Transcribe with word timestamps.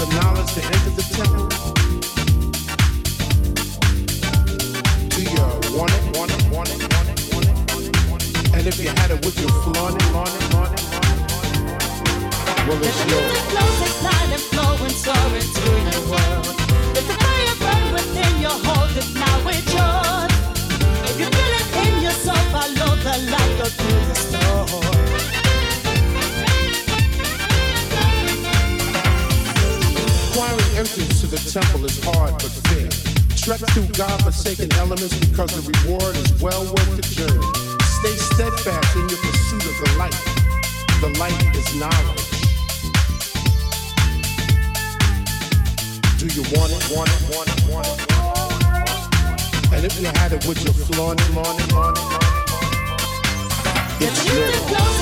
The 0.00 0.06
knowledge 0.16 0.54
to 0.54 0.64
enter 0.64 0.92
the 0.96 1.04
temple? 1.12 1.44
Do 5.12 5.20
you 5.20 5.44
want 5.76 5.92
it, 5.92 6.04
want 6.16 6.32
it, 6.32 6.40
want 6.48 6.70
it, 6.72 6.80
want 6.88 7.04
it, 7.04 7.20
want 7.32 7.44
it, 7.44 7.56
want 7.68 7.84
it, 7.84 8.08
want 8.08 8.22
it? 8.24 8.54
And 8.56 8.66
if 8.66 8.80
you 8.80 8.88
had 8.88 9.10
it, 9.10 9.20
flaunt 9.20 10.00
it, 10.00 10.06
flaunt 10.08 10.32
flaunt? 10.48 10.72
Well, 12.66 12.80
it's 12.80 13.00
yours. 13.10 13.40
flows 13.52 13.80
at 13.88 13.96
night 14.08 14.30
and 14.36 14.44
flowing, 14.48 14.96
soaring 15.04 15.50
to 15.56 15.68
the 15.92 16.00
world. 16.08 16.48
Let 16.96 17.04
the 17.04 17.16
fire 17.20 17.56
burn 17.60 17.92
within 17.92 18.40
your 18.40 18.56
hold 18.56 18.96
it 18.96 19.08
now 19.20 19.48
it's 19.52 19.68
yours. 19.68 20.32
If 21.10 21.16
you 21.20 21.28
feel 21.28 21.54
it 21.60 21.68
in 21.84 21.94
your 22.04 22.16
follow 22.48 22.96
the 23.04 23.14
light, 23.32 23.52
go 23.58 23.66
through 23.68 24.04
the 24.08 24.14
storm. 24.14 24.89
To 31.20 31.26
the 31.26 31.36
temple 31.50 31.84
is 31.84 32.02
hard 32.02 32.32
but 32.32 32.48
fair. 32.72 32.88
Trek 33.36 33.60
through 33.76 33.88
God-forsaken 33.92 34.72
elements 34.80 35.12
because 35.20 35.52
the 35.52 35.60
reward 35.68 36.16
is 36.16 36.32
well 36.40 36.64
worth 36.64 36.96
the 36.96 37.02
journey. 37.12 37.44
Stay 38.00 38.16
steadfast 38.16 38.96
in 38.96 39.06
your 39.06 39.18
pursuit 39.20 39.64
of 39.68 39.76
the 39.84 39.92
light. 40.00 40.16
The 41.04 41.12
light 41.20 41.36
is 41.52 41.74
knowledge. 41.76 42.24
Do 46.16 46.26
you 46.32 46.40
want 46.56 46.72
it, 46.72 46.88
want 46.88 47.12
it, 47.12 47.20
want 47.28 47.48
it, 47.52 47.60
want 47.68 47.84
it? 47.84 48.00
And 49.74 49.84
if 49.84 50.00
you 50.00 50.06
had 50.06 50.32
it, 50.32 50.46
would 50.46 50.56
you 50.64 50.72
flaunt 50.72 51.20
it, 51.20 51.24
flaunt 51.24 51.60
it, 51.60 51.68
flaunt 51.68 51.98
it? 51.98 52.04
It's 54.08 54.24
yours. 54.24 54.99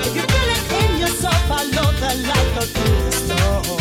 If 0.00 0.16
you 0.16 0.22
feel 0.22 0.50
it 0.56 0.72
in 0.84 0.98
your 0.98 1.08
soul, 1.08 1.30
follow 1.46 1.92
the 1.92 2.10
light, 2.26 2.64
through 2.64 3.04
the 3.04 3.12
storm. 3.12 3.77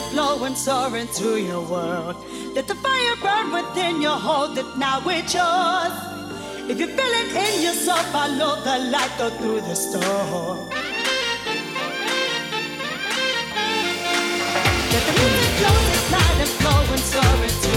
And 0.00 0.56
flowing, 0.56 1.08
to 1.08 1.40
your 1.40 1.60
world. 1.62 2.16
Let 2.54 2.66
the 2.68 2.74
fire 2.74 3.16
burn 3.22 3.52
within 3.52 4.00
your 4.00 4.18
hold 4.18 4.58
it 4.58 4.66
now 4.76 5.00
it's 5.08 5.34
yours. 5.34 5.92
If 6.70 6.78
you 6.80 6.86
feel 6.86 7.14
it 7.22 7.30
in 7.34 7.62
your 7.62 7.74
soul, 7.74 8.02
follow 8.12 8.62
the 8.62 8.78
light, 8.90 9.12
go 9.18 9.30
through 9.30 9.60
the 9.62 9.74
storm. 9.74 10.68
Let 14.92 15.02
the 15.06 15.12
music 15.18 15.60
at 15.98 16.10
night 16.10 16.36
and 16.44 17.69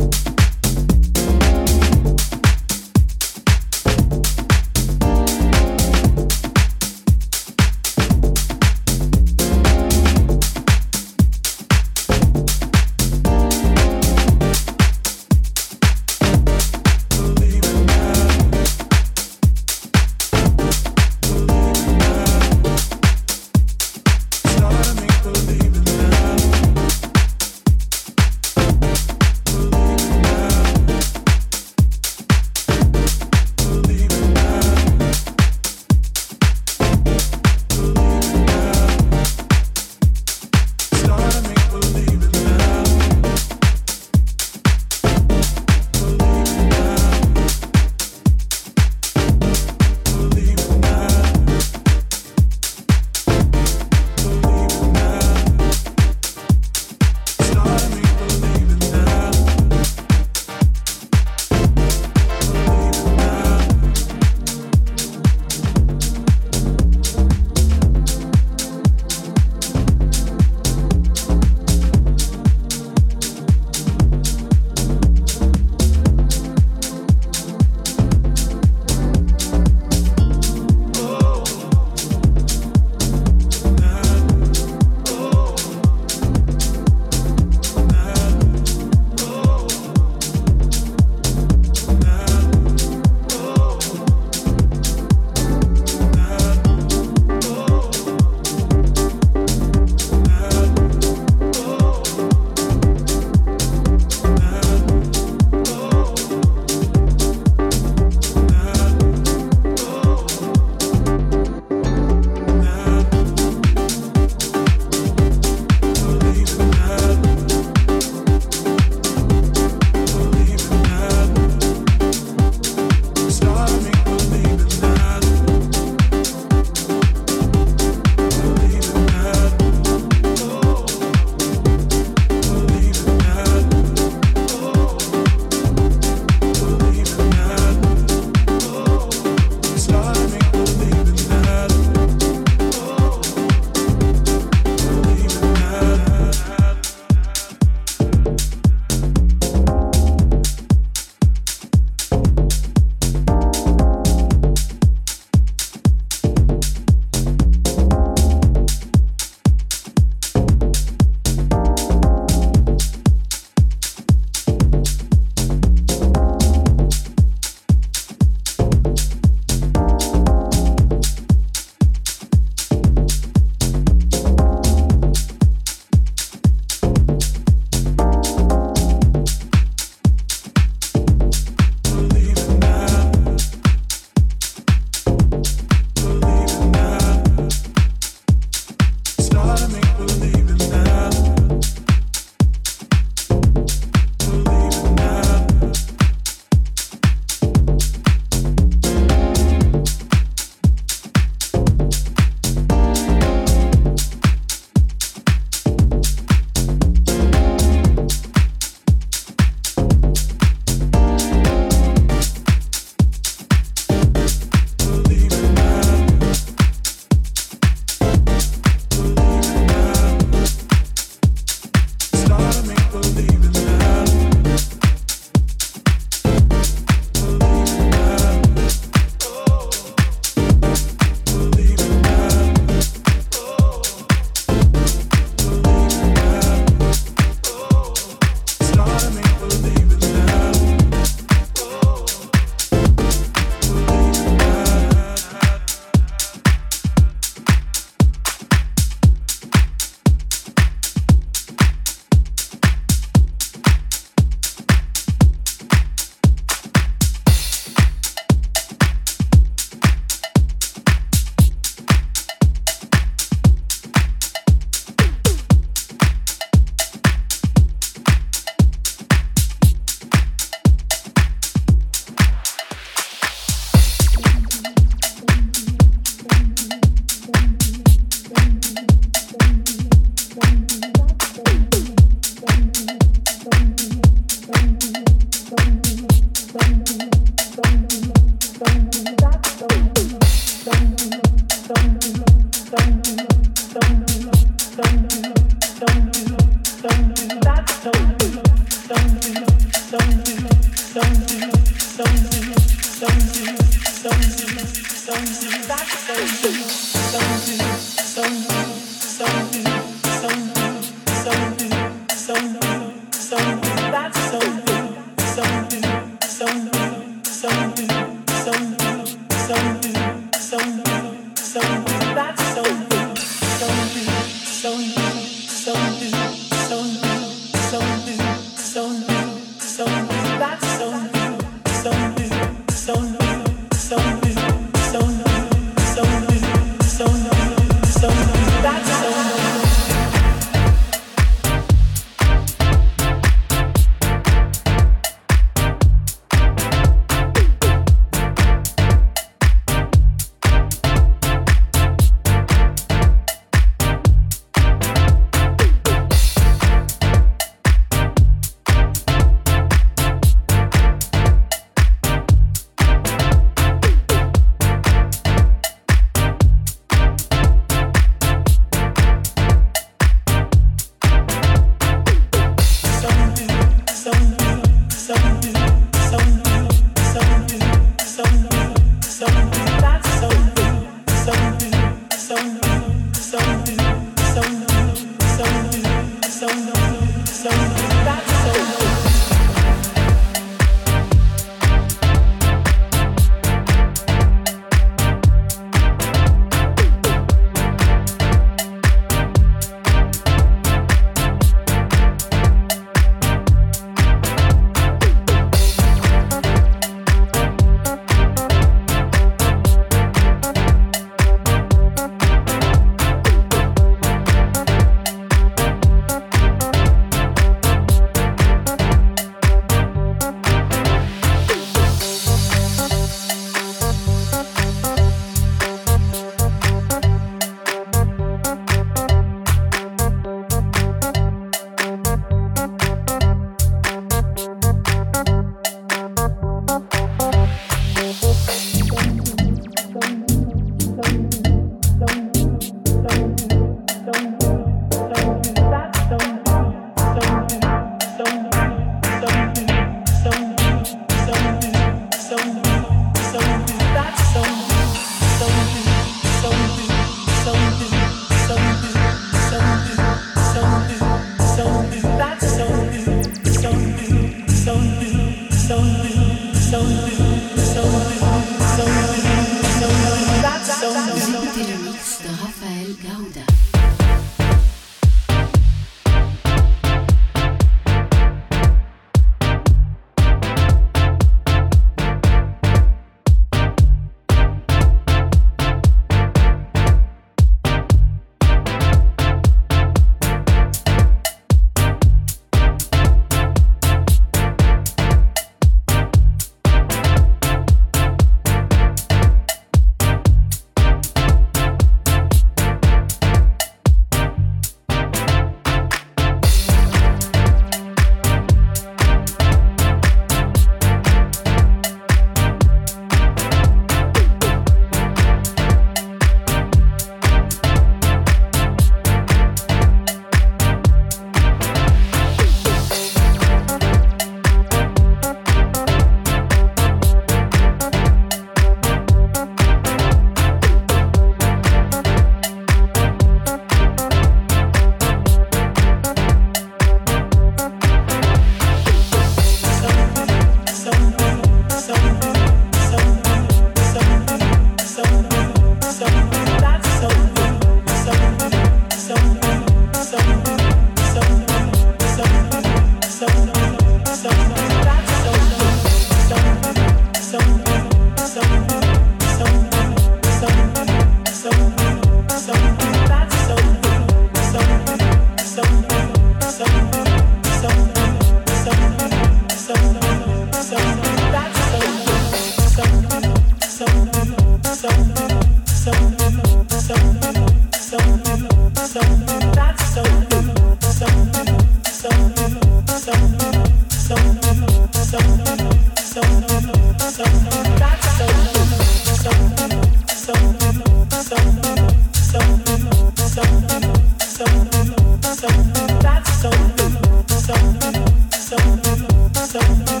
summer. 599.51 600.00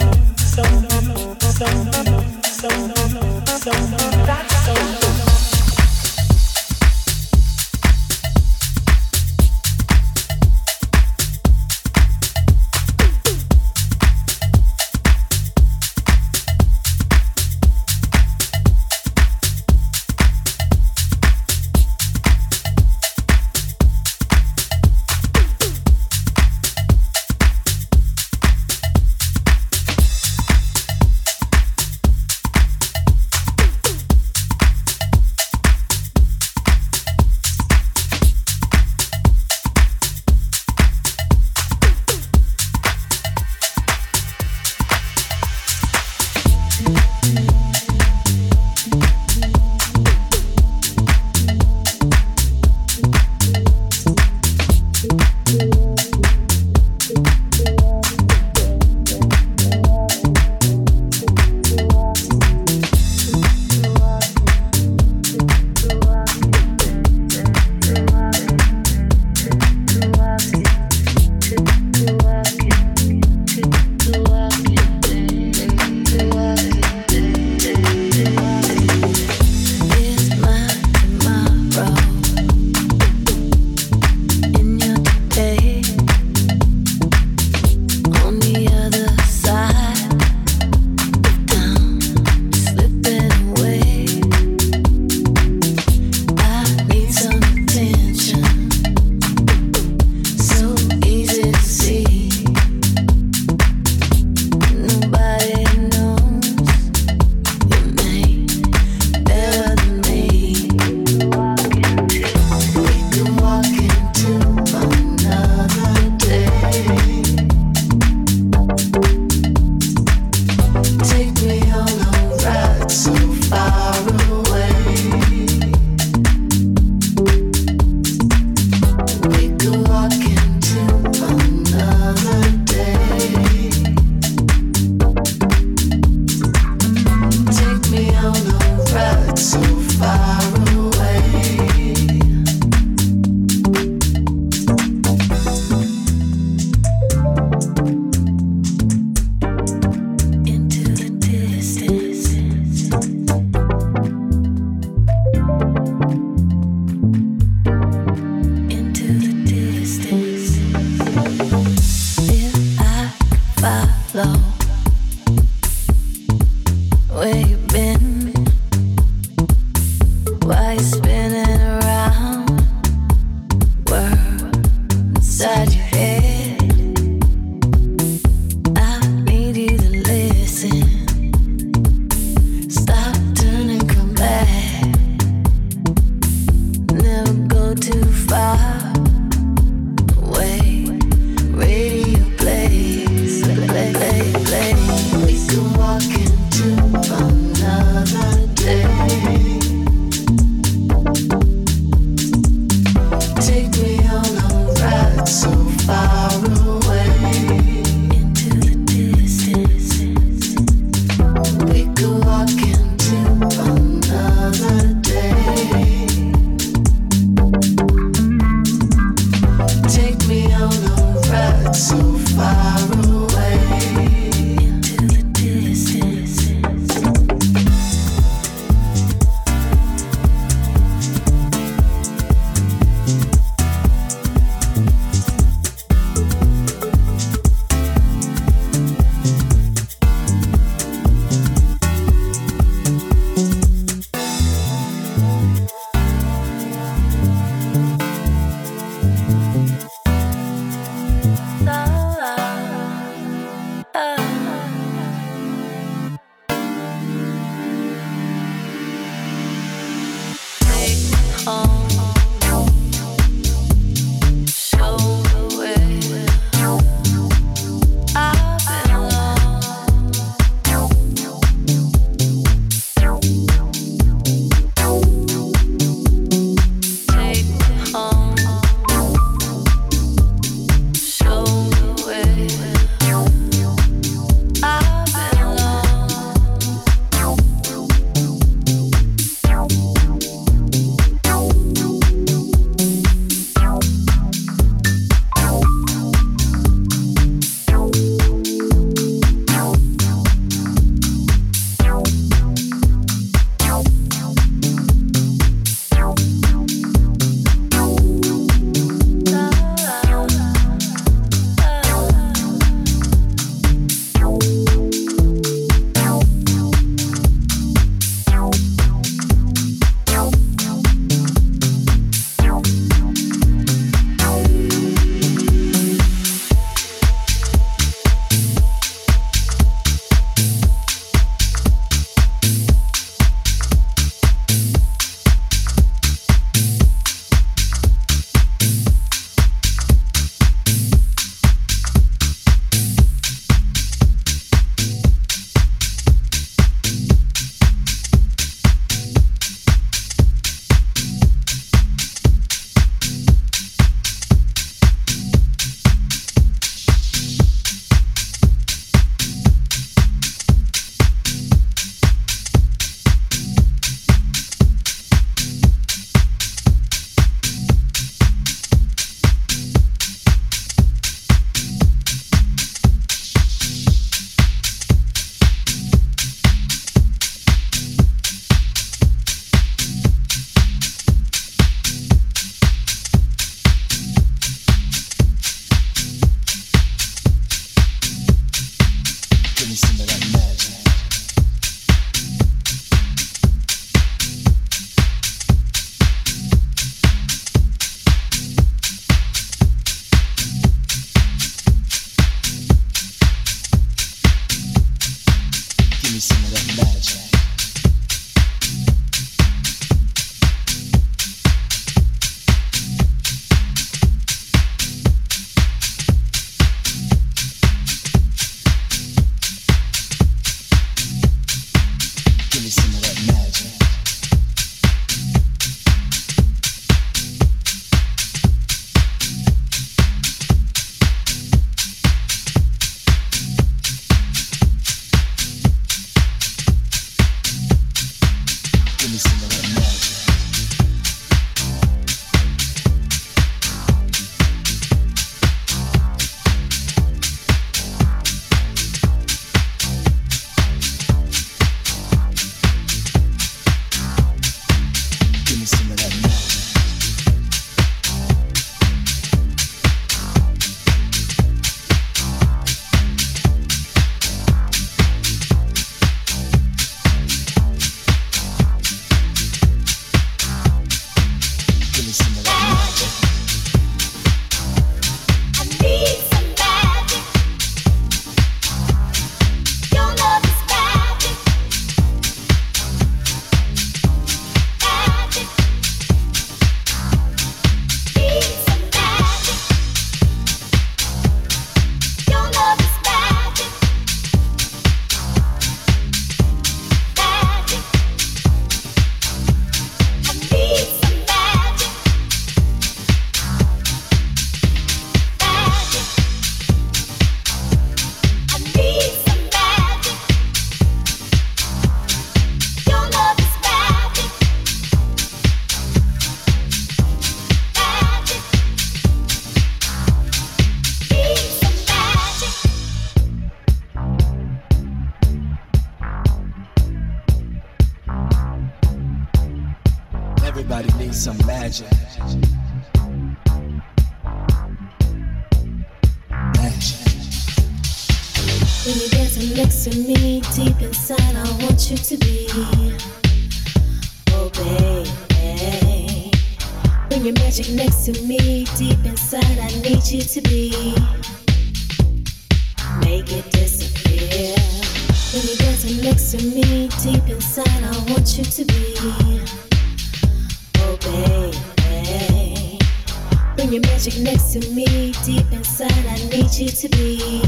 Your 563.71 563.81
magic 563.83 564.19
next 564.19 564.51
to 564.51 564.59
me, 564.71 565.13
deep 565.23 565.49
inside, 565.53 565.91
I 565.91 566.15
need 566.29 566.51
you 566.51 566.67
to 566.67 566.89
be. 566.89 567.41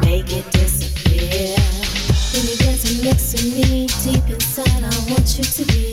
Make 0.00 0.32
it 0.32 0.50
disappear. 0.50 1.54
When 2.32 2.46
you're 2.46 2.56
dancing 2.56 3.04
next 3.04 3.34
to 3.34 3.44
me, 3.44 3.86
deep 4.02 4.26
inside, 4.30 4.82
I 4.82 5.10
want 5.10 5.36
you 5.36 5.44
to 5.44 5.64
be. 5.66 5.92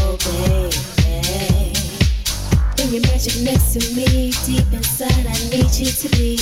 Oh, 0.00 0.18
baby. 0.20 1.72
Bring 2.76 2.92
your 2.92 3.02
magic 3.02 3.40
next 3.40 3.72
to 3.72 3.94
me, 3.94 4.32
deep 4.44 4.70
inside, 4.70 5.26
I 5.26 5.38
need 5.48 5.72
you 5.72 5.86
to 5.86 6.08
be. 6.10 6.36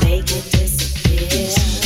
Make 0.00 0.30
it 0.30 0.50
disappear. 0.50 1.85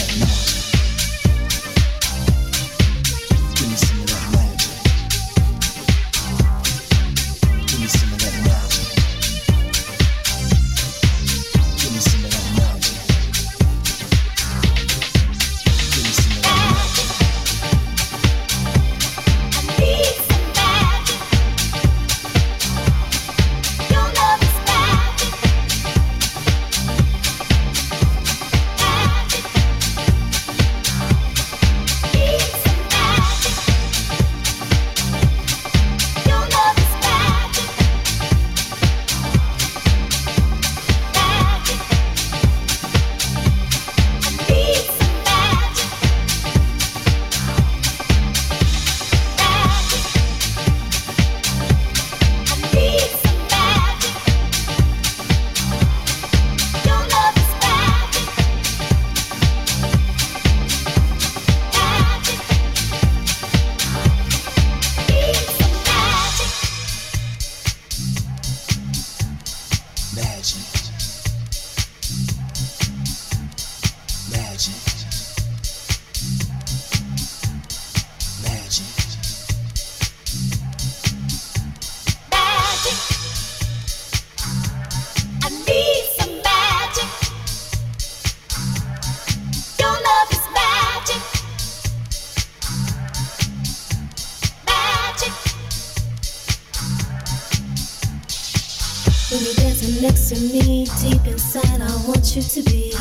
Next 100.01 100.30
to 100.30 100.36
me, 100.40 100.86
deep 101.03 101.26
inside, 101.26 101.80
I 101.82 101.96
want 102.07 102.34
you 102.34 102.42
to 102.42 102.62
be. 102.62 102.92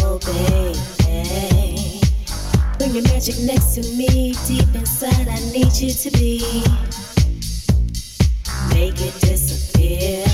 Oh, 0.00 0.18
baby. 0.18 2.00
Bring 2.78 2.94
your 2.94 3.04
magic 3.04 3.38
next 3.40 3.74
to 3.76 3.82
me, 3.96 4.34
deep 4.46 4.74
inside, 4.74 5.28
I 5.28 5.40
need 5.52 5.72
you 5.76 5.90
to 5.90 6.10
be. 6.18 6.40
Make 8.68 9.00
it 9.00 9.14
disappear. 9.20 10.26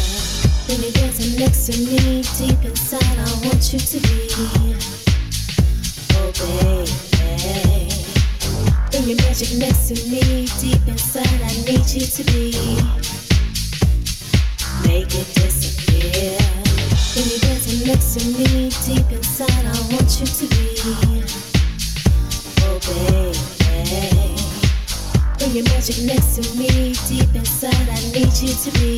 When 0.66 0.82
you're 0.82 0.93
dancing 0.93 1.38
next 1.38 1.66
to 1.66 1.78
me, 1.78 2.22
deep 2.38 2.64
inside, 2.64 3.18
I 3.18 3.47
want 3.47 3.72
you 3.72 3.78
to 3.78 4.01
be. 4.01 4.28
Oh, 6.16 6.32
baby. 6.41 6.91
Bring 8.91 9.09
your 9.09 9.16
magic 9.18 9.57
next 9.57 9.88
to 9.88 9.95
me, 10.09 10.47
deep 10.61 10.88
inside, 10.88 11.43
I 11.43 11.53
need 11.64 11.86
you 11.91 12.07
to 12.07 12.24
be 12.32 12.99
to 18.20 18.26
me, 18.38 18.68
deep 18.84 19.10
inside, 19.12 19.64
I 19.64 19.80
want 19.92 20.20
you 20.20 20.26
to 20.26 20.46
be. 20.48 21.24
Oh, 22.60 22.78
baby. 22.84 23.40
Your 25.52 25.64
magic 25.64 25.98
me, 26.54 26.92
deep 27.08 27.34
inside, 27.34 27.88
I 27.88 28.00
need 28.12 28.32
you 28.42 28.52
to 28.54 28.70
be. 28.78 28.89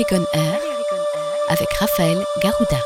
Air 0.00 0.60
avec 1.48 1.72
Raphaël 1.72 2.24
Garouda. 2.40 2.78